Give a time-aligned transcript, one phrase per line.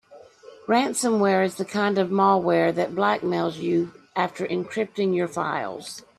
[0.65, 6.03] Ransomware is the kind of malware that blackmails you after encrypting your files.